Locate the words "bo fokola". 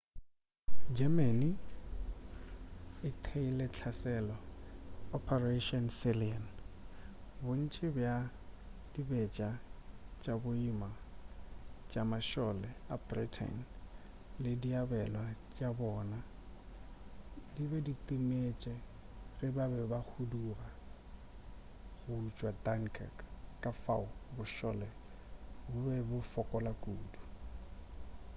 26.09-26.71